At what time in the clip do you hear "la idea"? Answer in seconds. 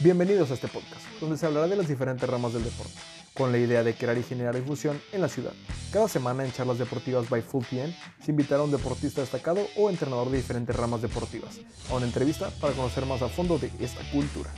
3.50-3.82